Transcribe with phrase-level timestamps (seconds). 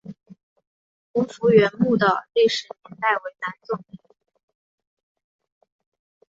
[1.13, 3.79] 吴福源墓的历史年代为南宋。